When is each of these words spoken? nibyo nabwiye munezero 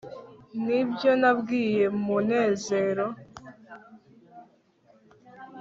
nibyo 0.65 1.11
nabwiye 1.21 1.85
munezero 2.05 3.05